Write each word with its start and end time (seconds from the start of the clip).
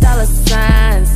dollar 0.00 0.26
signs. 0.26 1.10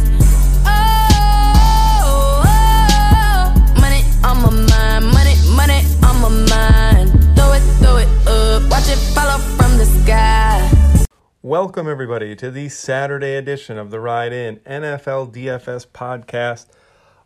Oh, 0.64 2.42
oh, 2.46 3.80
money 3.80 4.02
on 4.24 4.42
my 4.42 4.50
mind, 4.50 5.04
money, 5.12 5.34
money 5.56 5.80
on 6.02 6.20
my 6.22 6.28
mind. 6.48 7.10
Throw 7.36 7.52
it, 7.52 7.62
throw 7.80 7.96
it 7.96 8.08
up, 8.26 8.70
watch 8.70 8.88
it 8.88 8.98
follow 9.14 9.38
from 9.56 9.78
the 9.78 9.84
sky. 9.84 10.70
Welcome, 11.42 11.88
everybody, 11.88 12.36
to 12.36 12.50
the 12.50 12.68
Saturday 12.68 13.34
edition 13.36 13.76
of 13.78 13.90
the 13.90 13.98
Ride 13.98 14.32
In 14.32 14.56
NFL 14.58 15.34
DFS 15.34 15.86
podcast. 15.88 16.66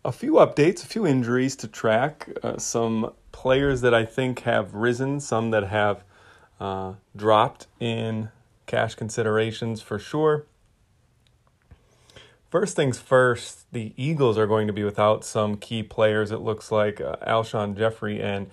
A 0.04 0.12
few 0.12 0.34
updates, 0.34 0.84
a 0.84 0.86
few 0.86 1.06
injuries 1.06 1.56
to 1.56 1.68
track, 1.68 2.28
uh, 2.42 2.56
some 2.58 3.12
players 3.32 3.82
that 3.82 3.92
I 3.92 4.04
think 4.04 4.40
have 4.40 4.72
risen, 4.72 5.20
some 5.20 5.50
that 5.50 5.64
have 5.64 6.02
uh, 6.60 6.94
dropped 7.14 7.66
in 7.78 8.30
cash 8.66 8.94
considerations 8.94 9.82
for 9.82 9.98
sure. 9.98 10.46
First 12.58 12.74
things 12.74 12.98
first, 12.98 13.70
the 13.72 13.92
Eagles 13.98 14.38
are 14.38 14.46
going 14.46 14.66
to 14.66 14.72
be 14.72 14.82
without 14.82 15.26
some 15.26 15.58
key 15.58 15.82
players. 15.82 16.30
It 16.30 16.38
looks 16.38 16.72
like 16.72 17.02
uh, 17.02 17.16
Alshon 17.16 17.76
Jeffery 17.76 18.18
and 18.22 18.46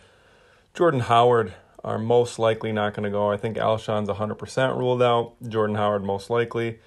Jordan 0.73 0.99
Howard 0.99 1.53
are 1.85 1.97
most 1.97 2.37
likely 2.37 2.73
not 2.73 2.93
going 2.93 3.05
to 3.05 3.09
go. 3.09 3.31
I 3.31 3.37
think 3.37 3.55
Alshon's 3.55 4.09
100% 4.09 4.77
ruled 4.77 5.01
out. 5.01 5.35
Jordan 5.47 5.77
Howard 5.77 6.03
most 6.03 6.29
likely 6.29 6.79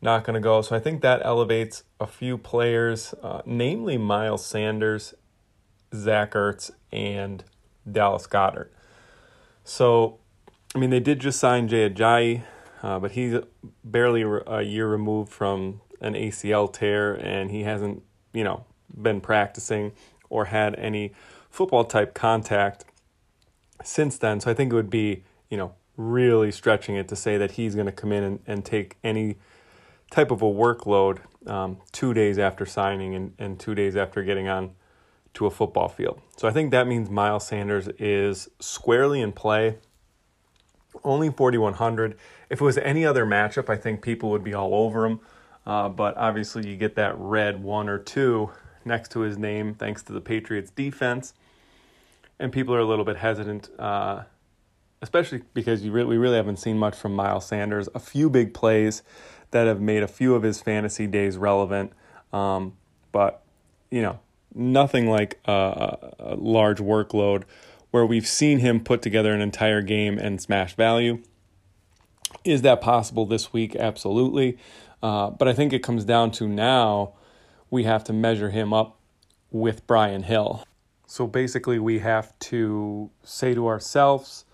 not 0.00 0.22
going 0.22 0.34
to 0.34 0.40
go. 0.40 0.62
So 0.62 0.76
I 0.76 0.78
think 0.78 1.00
that 1.00 1.20
elevates 1.24 1.82
a 1.98 2.06
few 2.06 2.38
players, 2.38 3.16
uh, 3.20 3.42
namely 3.44 3.98
Miles 3.98 4.46
Sanders, 4.46 5.12
Zach 5.92 6.34
Ertz, 6.34 6.70
and 6.92 7.42
Dallas 7.90 8.28
Goedert. 8.28 8.68
So, 9.64 10.20
I 10.76 10.78
mean, 10.78 10.90
they 10.90 11.00
did 11.00 11.18
just 11.18 11.40
sign 11.40 11.66
Jay 11.66 11.90
Ajayi, 11.90 12.44
uh, 12.84 13.00
but 13.00 13.10
he's 13.10 13.40
barely 13.82 14.22
a 14.46 14.62
year 14.62 14.86
removed 14.86 15.32
from 15.32 15.80
an 16.00 16.14
ACL 16.14 16.72
tear, 16.72 17.14
and 17.14 17.50
he 17.50 17.62
hasn't, 17.62 18.02
you 18.32 18.44
know, 18.44 18.64
been 19.00 19.20
practicing 19.20 19.92
or 20.28 20.46
had 20.46 20.74
any 20.76 21.12
football 21.50 21.84
type 21.84 22.14
contact 22.14 22.84
since 23.82 24.18
then. 24.18 24.40
So 24.40 24.50
I 24.50 24.54
think 24.54 24.72
it 24.72 24.76
would 24.76 24.90
be, 24.90 25.24
you 25.48 25.56
know, 25.56 25.74
really 25.96 26.50
stretching 26.50 26.96
it 26.96 27.08
to 27.08 27.16
say 27.16 27.36
that 27.36 27.52
he's 27.52 27.74
going 27.74 27.86
to 27.86 27.92
come 27.92 28.12
in 28.12 28.24
and, 28.24 28.40
and 28.46 28.64
take 28.64 28.96
any 29.04 29.36
type 30.10 30.30
of 30.30 30.42
a 30.42 30.46
workload 30.46 31.18
um, 31.46 31.78
two 31.92 32.14
days 32.14 32.38
after 32.38 32.66
signing 32.66 33.14
and, 33.14 33.34
and 33.38 33.60
two 33.60 33.74
days 33.74 33.96
after 33.96 34.22
getting 34.22 34.48
on 34.48 34.72
to 35.34 35.46
a 35.46 35.50
football 35.50 35.88
field. 35.88 36.20
So 36.36 36.48
I 36.48 36.50
think 36.50 36.70
that 36.72 36.86
means 36.86 37.08
Miles 37.08 37.46
Sanders 37.46 37.88
is 37.98 38.48
squarely 38.58 39.20
in 39.20 39.32
play. 39.32 39.78
Only 41.04 41.30
4,100. 41.30 42.16
If 42.48 42.60
it 42.60 42.64
was 42.64 42.76
any 42.78 43.06
other 43.06 43.24
matchup, 43.24 43.68
I 43.68 43.76
think 43.76 44.02
people 44.02 44.30
would 44.30 44.42
be 44.42 44.54
all 44.54 44.74
over 44.74 45.06
him. 45.06 45.20
Uh, 45.66 45.88
but 45.88 46.16
obviously, 46.16 46.68
you 46.68 46.76
get 46.76 46.96
that 46.96 47.16
red 47.18 47.62
one 47.62 47.88
or 47.88 47.98
two 47.98 48.50
next 48.84 49.12
to 49.12 49.20
his 49.20 49.36
name 49.36 49.74
thanks 49.74 50.02
to 50.02 50.12
the 50.12 50.20
Patriots 50.20 50.70
defense 50.70 51.34
and 52.40 52.50
people 52.50 52.74
are 52.74 52.80
a 52.80 52.86
little 52.86 53.04
bit 53.04 53.18
hesitant, 53.18 53.68
uh, 53.78 54.22
especially 55.02 55.42
because 55.54 55.84
you 55.84 55.92
really, 55.92 56.08
we 56.08 56.16
really 56.16 56.36
haven't 56.36 56.56
seen 56.56 56.78
much 56.78 56.96
from 56.96 57.14
Miles 57.14 57.46
Sanders. 57.46 57.88
A 57.94 58.00
few 58.00 58.30
big 58.30 58.54
plays 58.54 59.02
that 59.52 59.66
have 59.66 59.80
made 59.80 60.02
a 60.02 60.08
few 60.08 60.34
of 60.34 60.42
his 60.42 60.60
fantasy 60.60 61.06
days 61.06 61.36
relevant, 61.36 61.92
um, 62.32 62.76
but 63.12 63.42
you 63.90 64.00
know 64.00 64.18
nothing 64.54 65.06
like 65.08 65.38
a 65.44 66.34
large 66.36 66.78
workload 66.78 67.44
where 67.90 68.06
we've 68.06 68.26
seen 68.26 68.58
him 68.58 68.80
put 68.80 69.02
together 69.02 69.32
an 69.32 69.40
entire 69.40 69.82
game 69.82 70.18
and 70.18 70.40
smash 70.40 70.74
value. 70.74 71.22
Is 72.44 72.62
that 72.62 72.80
possible 72.80 73.26
this 73.26 73.52
week? 73.52 73.76
Absolutely. 73.76 74.56
Uh, 75.02 75.30
but 75.30 75.48
I 75.48 75.52
think 75.52 75.72
it 75.72 75.82
comes 75.82 76.04
down 76.04 76.30
to 76.32 76.48
now 76.48 77.14
we 77.70 77.84
have 77.84 78.04
to 78.04 78.12
measure 78.12 78.50
him 78.50 78.72
up 78.72 78.98
with 79.50 79.86
Brian 79.86 80.24
Hill. 80.24 80.64
So 81.06 81.26
basically, 81.26 81.78
we 81.78 82.00
have 82.00 82.38
to 82.40 83.10
say 83.22 83.54
to 83.54 83.66
ourselves, 83.66 84.44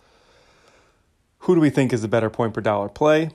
who 1.40 1.54
do 1.54 1.60
we 1.60 1.70
think 1.70 1.92
is 1.92 2.02
a 2.02 2.08
better 2.08 2.30
point 2.30 2.54
per 2.54 2.60
dollar 2.60 2.88
play? 2.88 3.30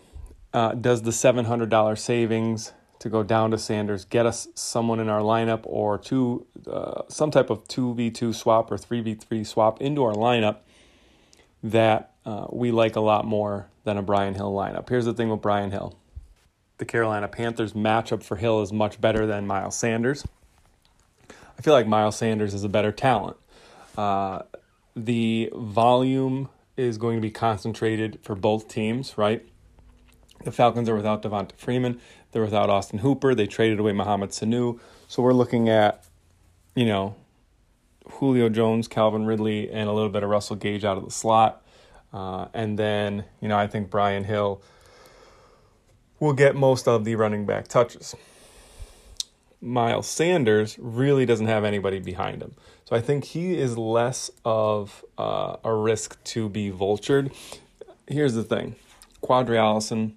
Uh, 0.54 0.74
does 0.74 1.04
the 1.04 1.12
$700 1.12 1.98
savings 1.98 2.74
to 3.00 3.10
go 3.10 3.24
down 3.24 3.52
to 3.52 3.58
Sanders 3.58 4.06
get 4.06 4.26
us 4.26 4.48
someone 4.54 5.00
in 5.00 5.08
our 5.08 5.22
lineup 5.22 5.62
or 5.64 5.98
two, 5.98 6.46
uh, 6.68 7.04
some 7.08 7.32
type 7.32 7.50
of 7.50 7.68
2v2 7.68 8.36
swap 8.36 8.72
or 8.72 8.78
3v3 8.78 9.46
swap 9.46 9.82
into 9.82 10.04
our 10.04 10.14
lineup 10.14 10.58
that 11.64 12.14
uh, 12.26 12.48
we 12.52 12.72
like 12.72 12.96
a 12.96 13.02
lot 13.02 13.26
more 13.26 13.68
than 13.86 13.98
a 13.98 14.02
Brian 14.02 14.36
Hill 14.36 14.52
lineup? 14.52 14.90
Here's 14.90 15.06
the 15.06 15.14
thing 15.14 15.30
with 15.30 15.42
Brian 15.42 15.72
Hill 15.72 15.98
the 16.82 16.86
Carolina 16.86 17.28
Panthers 17.28 17.74
matchup 17.74 18.24
for 18.24 18.38
Hill 18.38 18.64
is 18.64 18.74
much 18.74 19.00
better 19.00 19.28
than 19.28 19.46
Miles 19.46 19.78
Sanders. 19.78 20.26
I 21.30 21.62
feel 21.62 21.76
like 21.76 21.86
Miles 21.86 22.16
Sanders 22.16 22.56
is 22.56 22.64
a 22.64 22.70
better 22.70 22.92
talent. 22.92 23.38
Uh, 23.96 24.40
the 24.96 25.52
volume 25.54 26.50
is 26.76 26.98
going 26.98 27.18
to 27.18 27.22
be 27.22 27.30
concentrated 27.30 28.18
for 28.24 28.34
both 28.34 28.68
teams, 28.68 29.16
right? 29.16 29.46
The 30.44 30.52
Falcons 30.52 30.90
are 30.90 30.96
without 30.96 31.22
Devonta 31.22 31.56
Freeman. 31.56 32.02
They're 32.32 32.42
without 32.42 32.72
Austin 32.72 32.98
Hooper. 32.98 33.36
They 33.36 33.46
traded 33.46 33.80
away 33.80 33.92
Mohamed 33.92 34.32
Sanu. 34.32 34.80
So 35.08 35.22
we're 35.22 35.34
looking 35.34 35.70
at, 35.70 36.04
you 36.74 36.88
know, 36.88 37.14
Julio 38.10 38.50
Jones, 38.50 38.88
Calvin 38.88 39.28
Ridley, 39.28 39.70
and 39.70 39.88
a 39.88 39.92
little 39.92 40.10
bit 40.10 40.24
of 40.24 40.32
Russell 40.32 40.56
Gage 40.56 40.84
out 40.84 40.98
of 40.98 41.06
the 41.06 41.12
slot. 41.12 41.64
Uh, 42.12 42.48
and 42.56 42.80
then, 42.80 43.26
you 43.40 43.50
know, 43.50 43.56
I 43.56 43.68
think 43.68 43.92
Brian 43.92 44.24
Hill 44.24 44.64
will 46.22 46.34
get 46.34 46.56
most 46.56 46.88
of 46.88 47.04
the 47.04 47.16
running 47.16 47.46
back 47.46 47.68
touches. 47.68 48.16
Miles 49.60 50.08
Sanders 50.08 50.78
really 50.80 51.26
doesn't 51.26 51.48
have 51.48 51.66
anybody 51.66 52.00
behind 52.00 52.42
him. 52.42 52.54
So 52.86 52.96
I 52.96 53.02
think 53.02 53.26
he 53.26 53.58
is 53.58 53.78
less 53.78 54.32
of 54.46 55.04
uh, 55.18 55.58
a 55.64 55.74
risk 55.74 56.24
to 56.26 56.48
be 56.48 56.72
vultured. 56.72 57.34
Here's 58.08 58.36
the 58.36 58.44
thing 58.44 58.76
Qadree 59.24 59.58
Ollison, 59.58 60.14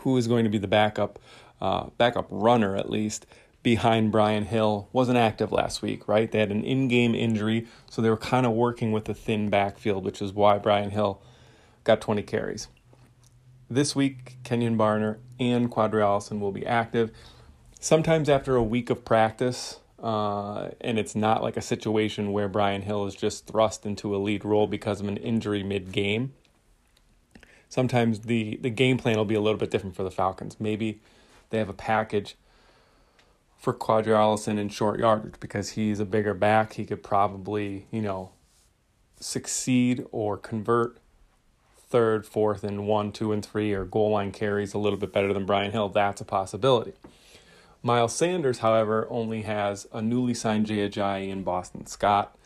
who 0.00 0.16
is 0.16 0.26
going 0.26 0.44
to 0.44 0.50
be 0.50 0.58
the 0.58 0.68
backup, 0.68 1.18
uh, 1.60 1.86
backup 1.98 2.26
runner 2.28 2.76
at 2.76 2.90
least, 2.90 3.24
behind 3.62 4.10
Brian 4.10 4.44
Hill, 4.44 4.88
wasn't 4.92 5.18
active 5.18 5.52
last 5.52 5.82
week, 5.82 6.08
right? 6.08 6.30
They 6.30 6.40
had 6.40 6.50
an 6.50 6.64
in 6.64 6.88
game 6.88 7.14
injury, 7.14 7.68
so 7.88 8.02
they 8.02 8.10
were 8.10 8.16
kind 8.16 8.44
of 8.44 8.52
working 8.52 8.90
with 8.90 9.08
a 9.08 9.14
thin 9.14 9.50
backfield, 9.50 10.04
which 10.04 10.20
is 10.20 10.32
why 10.32 10.58
Brian 10.58 10.90
Hill 10.90 11.22
got 11.84 12.00
20 12.00 12.22
carries. 12.22 12.66
This 13.72 13.96
week, 13.96 14.36
Kenjon 14.44 14.76
Barner 14.76 15.16
and 15.40 15.70
Qadree 15.70 16.02
Ollison 16.02 16.40
will 16.40 16.52
be 16.52 16.66
active 16.66 17.10
sometimes 17.80 18.28
after 18.28 18.54
a 18.54 18.62
week 18.62 18.90
of 18.90 19.02
practice, 19.02 19.80
uh, 19.98 20.68
and 20.82 20.98
it's 20.98 21.16
not 21.16 21.42
like 21.42 21.56
a 21.56 21.62
situation 21.62 22.32
where 22.32 22.48
Brian 22.48 22.82
Hill 22.82 23.06
is 23.06 23.14
just 23.14 23.46
thrust 23.46 23.86
into 23.86 24.14
a 24.14 24.18
lead 24.18 24.44
role 24.44 24.66
because 24.66 25.00
of 25.00 25.08
an 25.08 25.16
injury 25.16 25.62
mid 25.62 25.90
game. 25.90 26.34
Sometimes 27.70 28.20
the, 28.20 28.58
the 28.60 28.68
game 28.68 28.98
plan 28.98 29.16
will 29.16 29.24
be 29.24 29.36
a 29.36 29.40
little 29.40 29.58
bit 29.58 29.70
different 29.70 29.96
for 29.96 30.02
the 30.02 30.10
Falcons. 30.10 30.60
Maybe 30.60 31.00
they 31.48 31.56
have 31.56 31.70
a 31.70 31.72
package 31.72 32.36
for 33.56 33.72
Qadree 33.72 34.08
Ollison 34.08 34.58
in 34.58 34.68
short 34.68 35.00
yardage 35.00 35.40
because 35.40 35.70
he's 35.70 35.98
a 35.98 36.04
bigger 36.04 36.34
back. 36.34 36.74
He 36.74 36.84
could 36.84 37.02
probably, 37.02 37.86
you 37.90 38.02
know, 38.02 38.32
succeed 39.18 40.04
or 40.12 40.36
convert 40.36 40.98
third, 41.92 42.26
fourth, 42.26 42.64
and 42.64 42.86
one, 42.86 43.12
two, 43.12 43.30
and 43.30 43.44
three, 43.44 43.72
or 43.72 43.84
goal 43.84 44.10
line 44.10 44.32
carries 44.32 44.72
a 44.72 44.78
little 44.78 44.98
bit 44.98 45.12
better 45.12 45.32
than 45.32 45.46
Brian 45.46 45.70
Hill. 45.70 45.90
That's 45.90 46.22
a 46.22 46.24
possibility. 46.24 46.94
Miles 47.82 48.14
Sanders, 48.14 48.60
however, 48.60 49.06
only 49.10 49.42
has 49.42 49.86
a 49.92 50.00
newly 50.00 50.34
signed 50.34 50.68
Ajayi 50.68 51.30
and 51.30 51.44
Boston 51.44 51.86
Scott. 51.86 52.36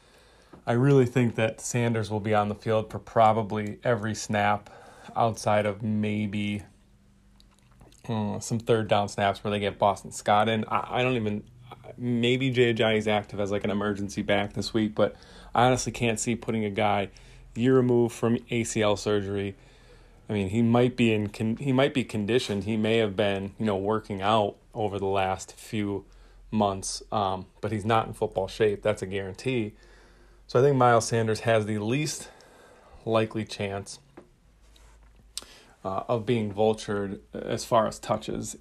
I 0.66 0.72
really 0.72 1.06
think 1.06 1.36
that 1.36 1.60
Sanders 1.60 2.10
will 2.10 2.20
be 2.20 2.34
on 2.34 2.48
the 2.48 2.54
field 2.54 2.90
for 2.90 2.98
probably 2.98 3.78
every 3.84 4.14
snap 4.14 4.68
outside 5.14 5.64
of 5.64 5.82
maybe 5.82 6.62
uh, 8.08 8.40
some 8.40 8.58
third 8.58 8.88
down 8.88 9.08
snaps 9.08 9.44
where 9.44 9.50
they 9.52 9.60
get 9.60 9.78
Boston 9.78 10.10
Scott 10.10 10.48
in. 10.48 10.64
I, 10.64 10.98
I 10.98 11.02
don't 11.02 11.14
even, 11.14 11.44
maybe 11.96 12.52
Ajayi 12.52 12.96
is 12.96 13.06
active 13.06 13.38
as 13.38 13.52
like 13.52 13.62
an 13.62 13.70
emergency 13.70 14.22
back 14.22 14.54
this 14.54 14.74
week, 14.74 14.94
but 14.94 15.14
I 15.54 15.66
honestly 15.66 15.92
can't 15.92 16.18
see 16.18 16.34
putting 16.34 16.64
a 16.64 16.70
guy 16.70 17.10
year 17.56 17.76
removed 17.76 18.14
from 18.14 18.38
ACL 18.50 18.98
surgery. 18.98 19.54
I 20.28 20.32
mean, 20.32 20.48
he 20.50 20.62
might 20.62 20.96
be 20.96 21.12
in 21.12 21.28
con- 21.28 21.56
he 21.56 21.72
might 21.72 21.94
be 21.94 22.04
conditioned. 22.04 22.64
He 22.64 22.76
may 22.76 22.98
have 22.98 23.16
been, 23.16 23.54
you 23.58 23.66
know, 23.66 23.76
working 23.76 24.22
out 24.22 24.56
over 24.74 24.98
the 24.98 25.06
last 25.06 25.54
few 25.54 26.04
months, 26.50 27.02
um, 27.12 27.46
but 27.60 27.72
he's 27.72 27.84
not 27.84 28.06
in 28.06 28.12
football 28.12 28.48
shape. 28.48 28.82
That's 28.82 29.02
a 29.02 29.06
guarantee. 29.06 29.74
So 30.46 30.60
I 30.60 30.62
think 30.62 30.76
Miles 30.76 31.06
Sanders 31.06 31.40
has 31.40 31.66
the 31.66 31.78
least 31.78 32.28
likely 33.04 33.44
chance 33.44 33.98
uh, 35.84 36.02
of 36.08 36.26
being 36.26 36.52
vultured 36.52 37.20
as 37.32 37.64
far 37.64 37.86
as 37.86 37.98
touches. 37.98 38.56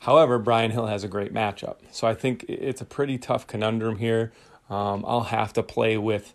However, 0.00 0.38
Brian 0.38 0.70
Hill 0.70 0.86
has 0.86 1.04
a 1.04 1.08
great 1.08 1.32
matchup. 1.32 1.76
So 1.90 2.06
I 2.06 2.14
think 2.14 2.44
it's 2.48 2.80
a 2.80 2.86
pretty 2.86 3.18
tough 3.18 3.46
conundrum 3.46 3.98
here. 3.98 4.32
Um, 4.70 5.04
I'll 5.06 5.24
have 5.24 5.52
to 5.54 5.62
play 5.62 5.98
with 5.98 6.34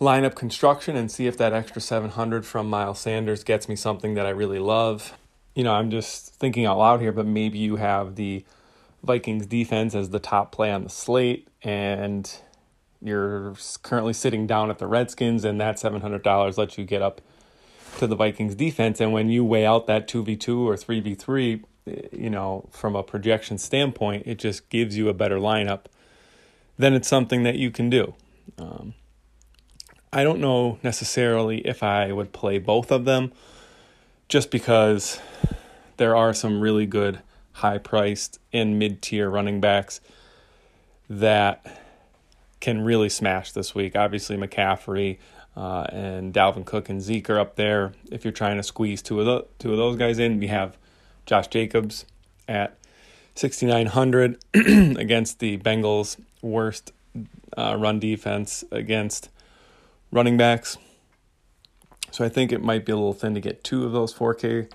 lineup 0.00 0.34
construction 0.34 0.96
and 0.96 1.10
see 1.10 1.26
if 1.26 1.36
that 1.38 1.52
extra 1.52 1.80
700 1.80 2.44
from 2.44 2.68
Miles 2.68 2.98
Sanders 2.98 3.44
gets 3.44 3.68
me 3.68 3.76
something 3.76 4.14
that 4.14 4.26
I 4.26 4.30
really 4.30 4.58
love. 4.58 5.16
you 5.54 5.62
know, 5.62 5.72
I'm 5.72 5.88
just 5.88 6.34
thinking 6.34 6.66
out 6.66 6.78
loud 6.78 7.00
here, 7.00 7.12
but 7.12 7.26
maybe 7.26 7.58
you 7.58 7.76
have 7.76 8.16
the 8.16 8.44
Vikings 9.04 9.46
defense 9.46 9.94
as 9.94 10.10
the 10.10 10.18
top 10.18 10.50
play 10.50 10.72
on 10.72 10.82
the 10.82 10.90
slate 10.90 11.46
and 11.62 12.28
you're 13.00 13.54
currently 13.82 14.12
sitting 14.12 14.48
down 14.48 14.70
at 14.70 14.78
the 14.78 14.86
Redskins 14.88 15.44
and 15.44 15.60
that 15.60 15.76
$700 15.76 16.58
lets 16.58 16.76
you 16.76 16.84
get 16.84 17.02
up 17.02 17.20
to 17.98 18.08
the 18.08 18.16
Vikings 18.16 18.56
defense 18.56 19.00
and 19.00 19.12
when 19.12 19.28
you 19.28 19.44
weigh 19.44 19.64
out 19.64 19.86
that 19.86 20.08
2v2 20.08 20.58
or 20.58 20.74
3v3, 20.74 21.62
you 22.12 22.30
know, 22.30 22.68
from 22.72 22.96
a 22.96 23.04
projection 23.04 23.58
standpoint, 23.58 24.24
it 24.26 24.40
just 24.40 24.68
gives 24.70 24.96
you 24.96 25.08
a 25.08 25.14
better 25.14 25.36
lineup. 25.36 25.84
Then 26.78 26.94
it's 26.94 27.06
something 27.06 27.44
that 27.44 27.56
you 27.56 27.70
can 27.70 27.88
do. 27.88 28.14
Um, 28.58 28.94
I 30.16 30.22
don't 30.22 30.38
know 30.38 30.78
necessarily 30.84 31.58
if 31.66 31.82
I 31.82 32.12
would 32.12 32.32
play 32.32 32.58
both 32.60 32.92
of 32.92 33.04
them 33.04 33.32
just 34.28 34.52
because 34.52 35.18
there 35.96 36.14
are 36.14 36.32
some 36.32 36.60
really 36.60 36.86
good 36.86 37.18
high 37.50 37.78
priced 37.78 38.38
and 38.52 38.78
mid 38.78 39.02
tier 39.02 39.28
running 39.28 39.60
backs 39.60 40.00
that 41.10 41.80
can 42.60 42.82
really 42.82 43.08
smash 43.08 43.50
this 43.50 43.74
week. 43.74 43.96
Obviously, 43.96 44.36
McCaffrey 44.36 45.18
uh, 45.56 45.88
and 45.90 46.32
Dalvin 46.32 46.64
Cook 46.64 46.88
and 46.88 47.02
Zeke 47.02 47.28
are 47.30 47.40
up 47.40 47.56
there. 47.56 47.92
If 48.12 48.24
you're 48.24 48.32
trying 48.32 48.56
to 48.56 48.62
squeeze 48.62 49.02
two 49.02 49.18
of, 49.18 49.26
the, 49.26 49.46
two 49.58 49.72
of 49.72 49.78
those 49.78 49.96
guys 49.96 50.20
in, 50.20 50.38
we 50.38 50.46
have 50.46 50.76
Josh 51.26 51.48
Jacobs 51.48 52.06
at 52.46 52.78
6,900 53.34 54.38
against 54.54 55.40
the 55.40 55.58
Bengals' 55.58 56.18
worst 56.40 56.92
uh, 57.56 57.76
run 57.76 57.98
defense 57.98 58.62
against 58.70 59.28
running 60.14 60.36
backs. 60.36 60.78
So 62.12 62.24
I 62.24 62.28
think 62.28 62.52
it 62.52 62.62
might 62.62 62.86
be 62.86 62.92
a 62.92 62.94
little 62.94 63.12
thin 63.12 63.34
to 63.34 63.40
get 63.40 63.64
two 63.64 63.84
of 63.84 63.90
those 63.90 64.14
4K 64.14 64.70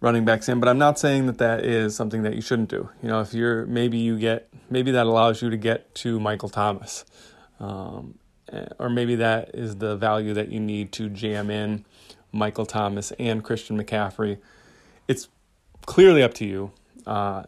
running 0.00 0.24
backs 0.24 0.48
in, 0.48 0.58
but 0.58 0.70
I'm 0.70 0.78
not 0.78 0.98
saying 0.98 1.26
that 1.26 1.36
that 1.36 1.64
is 1.64 1.94
something 1.94 2.22
that 2.22 2.34
you 2.34 2.40
shouldn't 2.40 2.70
do. 2.70 2.88
You 3.02 3.10
know, 3.10 3.20
if 3.20 3.34
you're 3.34 3.66
maybe 3.66 3.98
you 3.98 4.18
get 4.18 4.48
maybe 4.70 4.90
that 4.92 5.04
allows 5.06 5.42
you 5.42 5.50
to 5.50 5.56
get 5.58 5.94
to 5.96 6.18
Michael 6.18 6.48
Thomas, 6.48 7.04
um, 7.60 8.18
eh, 8.50 8.64
or 8.78 8.88
maybe 8.88 9.16
that 9.16 9.50
is 9.54 9.76
the 9.76 9.96
value 9.96 10.32
that 10.32 10.48
you 10.48 10.60
need 10.60 10.92
to 10.92 11.10
jam 11.10 11.50
in 11.50 11.84
Michael 12.32 12.66
Thomas 12.66 13.12
and 13.18 13.44
Christian 13.44 13.82
McCaffrey. 13.82 14.38
It's 15.08 15.28
clearly 15.84 16.22
up 16.22 16.32
to 16.34 16.46
you. 16.46 16.72
Uh, 17.06 17.42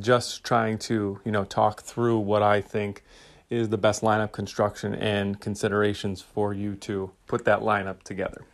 just 0.00 0.42
trying 0.44 0.78
to 0.78 1.20
you 1.26 1.30
know 1.30 1.44
talk 1.44 1.82
through 1.82 2.20
what 2.20 2.42
I 2.42 2.62
think 2.62 3.02
is 3.50 3.68
the 3.68 3.78
best 3.78 4.02
lineup 4.02 4.32
construction 4.32 4.94
and 4.94 5.40
considerations 5.40 6.20
for 6.22 6.52
you 6.52 6.74
to 6.76 7.10
put 7.26 7.44
that 7.44 7.60
lineup 7.60 8.02
together. 8.02 8.44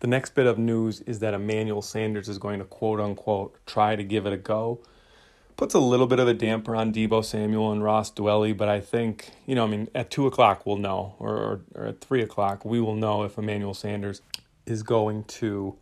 The 0.00 0.06
next 0.06 0.34
bit 0.34 0.46
of 0.46 0.58
news 0.58 1.00
is 1.02 1.18
that 1.20 1.34
Emmanuel 1.34 1.82
Sanders 1.82 2.28
is 2.28 2.38
going 2.38 2.60
to 2.60 2.64
quote 2.64 3.00
unquote 3.00 3.56
try 3.66 3.96
to 3.96 4.04
give 4.04 4.26
it 4.26 4.32
a 4.32 4.36
go. 4.36 4.80
Puts 5.56 5.74
a 5.74 5.80
little 5.80 6.06
bit 6.06 6.20
of 6.20 6.28
a 6.28 6.34
damper 6.34 6.76
on 6.76 6.92
Deebo 6.92 7.24
Samuel 7.24 7.72
and 7.72 7.82
Ross 7.82 8.12
Dwelley, 8.12 8.56
but 8.56 8.68
I 8.68 8.78
think, 8.78 9.30
you 9.44 9.56
know, 9.56 9.64
I 9.64 9.66
mean, 9.66 9.88
at 9.92 10.08
2 10.08 10.28
o'clock 10.28 10.64
we'll 10.64 10.76
know, 10.76 11.16
or, 11.18 11.34
or, 11.34 11.60
or 11.74 11.86
at 11.86 12.00
3 12.00 12.22
o'clock 12.22 12.64
we 12.64 12.80
will 12.80 12.94
know 12.94 13.24
if 13.24 13.38
Emmanuel 13.38 13.74
Sanders 13.74 14.22
is 14.66 14.84
going 14.84 15.24
to 15.24 15.76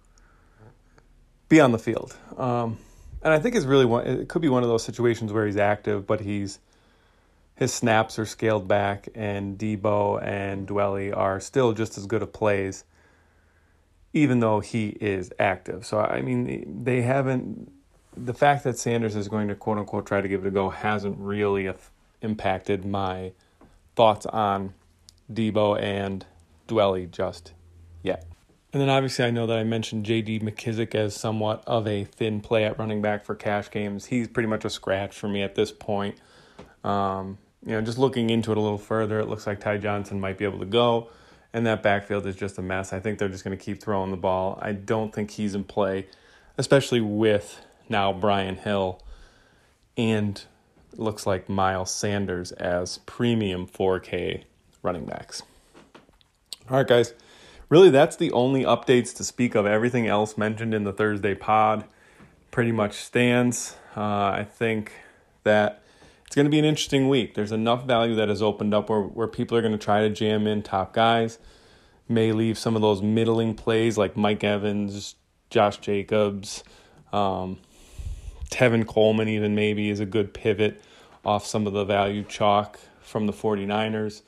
be 1.50 1.60
on 1.60 1.72
the 1.72 1.78
field. 1.78 2.16
Um, 2.38 2.78
and 3.22 3.34
I 3.34 3.38
think 3.38 3.54
it's 3.54 3.66
really 3.66 3.84
one, 3.84 4.06
it 4.06 4.28
could 4.28 4.40
be 4.40 4.48
one 4.48 4.62
of 4.62 4.68
those 4.68 4.84
situations 4.84 5.32
where 5.32 5.44
he's 5.44 5.56
active, 5.56 6.06
but 6.06 6.20
he's 6.20 6.58
his 7.56 7.72
snaps 7.72 8.18
are 8.18 8.26
scaled 8.26 8.68
back, 8.68 9.08
and 9.14 9.58
Deebo 9.58 10.22
and 10.22 10.68
Dwelley 10.68 11.16
are 11.16 11.40
still 11.40 11.72
just 11.72 11.96
as 11.96 12.06
good 12.06 12.22
of 12.22 12.32
plays, 12.32 12.84
even 14.12 14.40
though 14.40 14.60
he 14.60 14.88
is 15.00 15.32
active. 15.38 15.84
So 15.84 16.00
I 16.00 16.20
mean, 16.20 16.84
they 16.84 17.02
haven't. 17.02 17.72
The 18.16 18.34
fact 18.34 18.64
that 18.64 18.78
Sanders 18.78 19.16
is 19.16 19.28
going 19.28 19.48
to 19.48 19.54
quote 19.54 19.78
unquote 19.78 20.06
try 20.06 20.20
to 20.20 20.28
give 20.28 20.44
it 20.44 20.48
a 20.48 20.50
go 20.50 20.70
hasn't 20.70 21.18
really 21.18 21.70
impacted 22.22 22.84
my 22.84 23.32
thoughts 23.94 24.26
on 24.26 24.74
Deebo 25.32 25.80
and 25.80 26.26
Dwelley 26.68 27.10
just 27.10 27.52
yet. 28.02 28.26
And 28.72 28.82
then 28.82 28.90
obviously, 28.90 29.24
I 29.24 29.30
know 29.30 29.46
that 29.46 29.58
I 29.58 29.64
mentioned 29.64 30.04
J.D. 30.04 30.40
McKissic 30.40 30.94
as 30.94 31.14
somewhat 31.14 31.62
of 31.66 31.86
a 31.86 32.04
thin 32.04 32.42
play 32.42 32.64
at 32.64 32.78
running 32.78 33.00
back 33.00 33.24
for 33.24 33.34
cash 33.34 33.70
games. 33.70 34.06
He's 34.06 34.28
pretty 34.28 34.48
much 34.48 34.66
a 34.66 34.70
scratch 34.70 35.16
for 35.16 35.28
me 35.28 35.42
at 35.42 35.54
this 35.54 35.72
point. 35.72 36.16
Um, 36.84 37.38
you 37.64 37.72
know, 37.72 37.80
just 37.80 37.98
looking 37.98 38.30
into 38.30 38.52
it 38.52 38.56
a 38.56 38.60
little 38.60 38.78
further, 38.78 39.18
it 39.20 39.28
looks 39.28 39.46
like 39.46 39.60
Ty 39.60 39.78
Johnson 39.78 40.20
might 40.20 40.38
be 40.38 40.44
able 40.44 40.58
to 40.60 40.66
go, 40.66 41.08
and 41.52 41.66
that 41.66 41.82
backfield 41.82 42.26
is 42.26 42.36
just 42.36 42.58
a 42.58 42.62
mess. 42.62 42.92
I 42.92 43.00
think 43.00 43.18
they're 43.18 43.28
just 43.28 43.44
going 43.44 43.56
to 43.56 43.62
keep 43.62 43.80
throwing 43.80 44.10
the 44.10 44.16
ball. 44.16 44.58
I 44.60 44.72
don't 44.72 45.14
think 45.14 45.30
he's 45.32 45.54
in 45.54 45.64
play, 45.64 46.06
especially 46.58 47.00
with 47.00 47.60
now 47.88 48.12
Brian 48.12 48.56
Hill 48.56 49.00
and 49.96 50.42
looks 50.94 51.26
like 51.26 51.48
Miles 51.48 51.90
Sanders 51.90 52.52
as 52.52 52.98
premium 53.06 53.66
4K 53.66 54.42
running 54.82 55.04
backs. 55.04 55.42
All 56.70 56.78
right, 56.78 56.86
guys. 56.86 57.14
Really, 57.68 57.90
that's 57.90 58.16
the 58.16 58.30
only 58.30 58.62
updates 58.62 59.14
to 59.16 59.24
speak 59.24 59.56
of. 59.56 59.66
Everything 59.66 60.06
else 60.06 60.38
mentioned 60.38 60.72
in 60.72 60.84
the 60.84 60.92
Thursday 60.92 61.34
pod 61.34 61.84
pretty 62.52 62.72
much 62.72 62.94
stands. 62.94 63.76
Uh, 63.96 64.00
I 64.00 64.46
think 64.48 64.92
that 65.42 65.82
it's 66.26 66.34
going 66.34 66.44
to 66.44 66.50
be 66.50 66.58
an 66.58 66.64
interesting 66.64 67.08
week. 67.08 67.34
There's 67.34 67.52
enough 67.52 67.84
value 67.84 68.16
that 68.16 68.28
has 68.28 68.42
opened 68.42 68.74
up 68.74 68.90
where, 68.90 69.02
where 69.02 69.28
people 69.28 69.56
are 69.56 69.60
going 69.60 69.72
to 69.72 69.78
try 69.78 70.00
to 70.02 70.10
jam 70.10 70.46
in 70.46 70.62
top 70.62 70.92
guys, 70.92 71.38
may 72.08 72.32
leave 72.32 72.58
some 72.58 72.76
of 72.76 72.82
those 72.82 73.00
middling 73.02 73.54
plays 73.54 73.96
like 73.96 74.16
Mike 74.16 74.42
Evans, 74.42 75.14
Josh 75.50 75.78
Jacobs, 75.78 76.64
um, 77.12 77.58
Tevin 78.50 78.86
Coleman, 78.86 79.28
even 79.28 79.54
maybe, 79.54 79.88
is 79.88 80.00
a 80.00 80.06
good 80.06 80.34
pivot 80.34 80.82
off 81.24 81.46
some 81.46 81.66
of 81.66 81.72
the 81.72 81.84
value 81.84 82.22
chalk 82.24 82.78
from 83.00 83.26
the 83.26 83.32
49ers. 83.32 84.22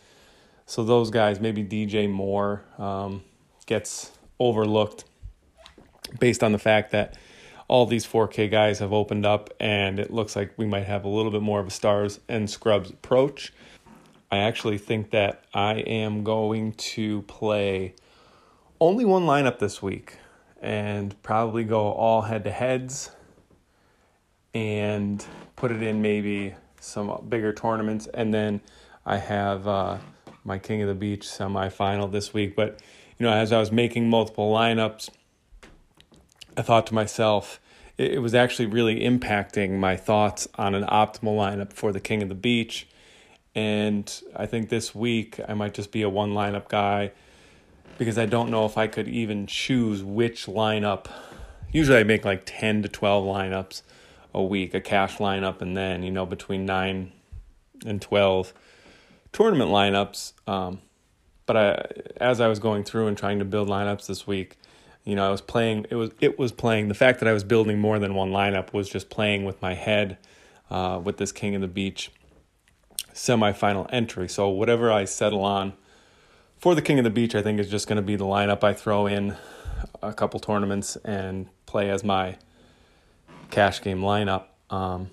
So 0.66 0.84
those 0.84 1.10
guys, 1.10 1.40
maybe 1.40 1.64
DJ 1.64 2.10
Moore 2.10 2.62
um, 2.78 3.22
gets 3.66 4.12
overlooked 4.38 5.04
based 6.18 6.42
on 6.42 6.52
the 6.52 6.58
fact 6.58 6.90
that 6.92 7.16
all 7.68 7.84
these 7.84 8.06
4K 8.06 8.50
guys 8.50 8.78
have 8.78 8.92
opened 8.92 9.26
up, 9.26 9.50
and 9.60 10.00
it 10.00 10.10
looks 10.10 10.34
like 10.34 10.52
we 10.56 10.66
might 10.66 10.86
have 10.86 11.04
a 11.04 11.08
little 11.08 11.30
bit 11.30 11.42
more 11.42 11.60
of 11.60 11.66
a 11.66 11.70
stars 11.70 12.18
and 12.28 12.48
scrubs 12.48 12.90
approach. 12.90 13.52
I 14.30 14.38
actually 14.38 14.78
think 14.78 15.10
that 15.10 15.44
I 15.54 15.74
am 15.74 16.24
going 16.24 16.72
to 16.72 17.22
play 17.22 17.94
only 18.80 19.04
one 19.04 19.24
lineup 19.24 19.58
this 19.58 19.82
week 19.82 20.16
and 20.60 21.20
probably 21.22 21.64
go 21.64 21.92
all 21.92 22.22
head 22.22 22.44
to 22.44 22.50
heads 22.50 23.10
and 24.54 25.24
put 25.56 25.70
it 25.70 25.82
in 25.82 26.02
maybe 26.02 26.54
some 26.80 27.26
bigger 27.28 27.52
tournaments. 27.52 28.06
And 28.12 28.32
then 28.32 28.60
I 29.04 29.18
have 29.18 29.68
uh, 29.68 29.98
my 30.44 30.58
King 30.58 30.82
of 30.82 30.88
the 30.88 30.94
Beach 30.94 31.26
semifinal 31.26 32.10
this 32.10 32.34
week. 32.34 32.56
But, 32.56 32.80
you 33.18 33.24
know, 33.24 33.32
as 33.32 33.52
I 33.52 33.58
was 33.58 33.70
making 33.70 34.10
multiple 34.10 34.52
lineups, 34.52 35.10
I 36.56 36.62
thought 36.62 36.86
to 36.88 36.94
myself, 36.94 37.60
it 37.98 38.22
was 38.22 38.32
actually 38.32 38.66
really 38.66 39.00
impacting 39.00 39.78
my 39.78 39.96
thoughts 39.96 40.46
on 40.54 40.76
an 40.76 40.84
optimal 40.84 41.36
lineup 41.36 41.72
for 41.72 41.92
the 41.92 41.98
King 41.98 42.22
of 42.22 42.28
the 42.28 42.34
Beach. 42.36 42.86
And 43.56 44.22
I 44.36 44.46
think 44.46 44.68
this 44.68 44.94
week 44.94 45.40
I 45.48 45.54
might 45.54 45.74
just 45.74 45.90
be 45.90 46.02
a 46.02 46.08
one 46.08 46.32
lineup 46.32 46.68
guy 46.68 47.10
because 47.98 48.16
I 48.16 48.26
don't 48.26 48.50
know 48.52 48.64
if 48.64 48.78
I 48.78 48.86
could 48.86 49.08
even 49.08 49.48
choose 49.48 50.04
which 50.04 50.46
lineup. 50.46 51.06
Usually 51.72 51.98
I 51.98 52.04
make 52.04 52.24
like 52.24 52.42
10 52.46 52.82
to 52.82 52.88
12 52.88 53.24
lineups 53.24 53.82
a 54.32 54.44
week, 54.44 54.74
a 54.74 54.80
cash 54.80 55.16
lineup, 55.16 55.60
and 55.60 55.76
then, 55.76 56.04
you 56.04 56.12
know, 56.12 56.24
between 56.24 56.64
9 56.64 57.10
and 57.84 58.00
12 58.00 58.54
tournament 59.32 59.70
lineups. 59.70 60.34
Um, 60.46 60.80
but 61.46 61.56
I, 61.56 61.84
as 62.18 62.40
I 62.40 62.46
was 62.46 62.60
going 62.60 62.84
through 62.84 63.08
and 63.08 63.18
trying 63.18 63.40
to 63.40 63.44
build 63.44 63.68
lineups 63.68 64.06
this 64.06 64.24
week, 64.24 64.56
you 65.08 65.14
know, 65.14 65.26
I 65.26 65.30
was 65.30 65.40
playing. 65.40 65.86
It 65.88 65.94
was 65.94 66.10
it 66.20 66.38
was 66.38 66.52
playing. 66.52 66.88
The 66.88 66.94
fact 66.94 67.20
that 67.20 67.28
I 67.28 67.32
was 67.32 67.42
building 67.42 67.78
more 67.78 67.98
than 67.98 68.14
one 68.14 68.30
lineup 68.30 68.74
was 68.74 68.90
just 68.90 69.08
playing 69.08 69.46
with 69.46 69.60
my 69.62 69.72
head 69.72 70.18
uh, 70.70 71.00
with 71.02 71.16
this 71.16 71.32
King 71.32 71.54
of 71.54 71.62
the 71.62 71.66
Beach 71.66 72.12
semifinal 73.14 73.86
entry. 73.90 74.28
So 74.28 74.50
whatever 74.50 74.92
I 74.92 75.06
settle 75.06 75.42
on 75.42 75.72
for 76.58 76.74
the 76.74 76.82
King 76.82 76.98
of 76.98 77.04
the 77.04 77.10
Beach, 77.10 77.34
I 77.34 77.40
think 77.40 77.58
is 77.58 77.70
just 77.70 77.88
going 77.88 77.96
to 77.96 78.02
be 78.02 78.16
the 78.16 78.26
lineup 78.26 78.62
I 78.62 78.74
throw 78.74 79.06
in 79.06 79.34
a 80.02 80.12
couple 80.12 80.40
tournaments 80.40 80.96
and 81.06 81.48
play 81.64 81.88
as 81.88 82.04
my 82.04 82.36
cash 83.50 83.80
game 83.80 84.02
lineup. 84.02 84.44
Um, 84.68 85.10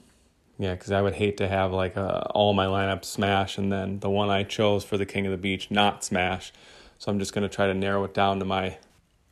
yeah, 0.59 0.73
because 0.73 0.91
I 0.91 1.01
would 1.01 1.13
hate 1.13 1.37
to 1.37 1.47
have 1.47 1.71
like 1.71 1.95
a, 1.95 2.27
all 2.31 2.53
my 2.53 2.65
lineups 2.65 3.05
smash 3.05 3.57
and 3.57 3.71
then 3.71 3.99
the 3.99 4.09
one 4.09 4.29
I 4.29 4.43
chose 4.43 4.83
for 4.83 4.97
the 4.97 5.05
King 5.05 5.25
of 5.25 5.31
the 5.31 5.37
Beach 5.37 5.71
not 5.71 6.03
smash. 6.03 6.51
So 6.99 7.13
I'm 7.13 7.19
just 7.19 7.33
going 7.33 7.47
to 7.47 7.53
try 7.53 7.67
to 7.67 7.73
narrow 7.73 8.03
it 8.03 8.13
down 8.13 8.39
to 8.39 8.45
my 8.45 8.77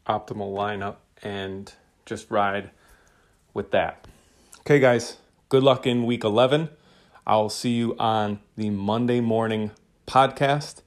optimal 0.07 0.53
lineup 0.53 0.97
and 1.21 1.73
just 2.05 2.29
ride 2.29 2.69
with 3.53 3.71
that. 3.71 4.07
Okay, 4.61 4.79
guys, 4.79 5.17
good 5.49 5.63
luck 5.63 5.85
in 5.85 6.05
week 6.05 6.23
11. 6.23 6.69
I'll 7.25 7.49
see 7.49 7.71
you 7.71 7.95
on 7.99 8.39
the 8.57 8.69
Monday 8.69 9.21
morning 9.21 9.71
podcast 10.07 10.81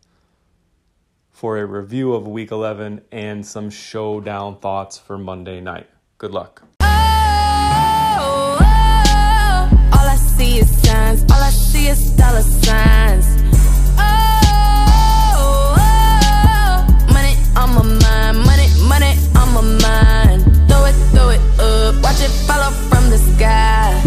for 1.30 1.58
a 1.58 1.66
review 1.66 2.14
of 2.14 2.26
week 2.26 2.50
11 2.50 3.02
and 3.12 3.46
some 3.46 3.70
showdown 3.70 4.58
thoughts 4.58 4.98
for 4.98 5.18
Monday 5.18 5.60
night. 5.60 5.86
Good 6.18 6.30
luck. 6.30 6.62
Oh, 6.80 8.58
oh, 15.28 15.76
oh, 15.78 17.12
money 17.12 17.34
on 17.56 17.74
my 17.74 17.82
mind 17.82 18.15
mine. 19.82 20.40
Throw 20.68 20.84
it, 20.84 20.96
throw 21.12 21.28
it 21.30 21.40
up, 21.60 22.02
watch 22.02 22.20
it 22.20 22.32
follow 22.46 22.70
from 22.90 23.10
the 23.10 23.18
sky. 23.18 24.05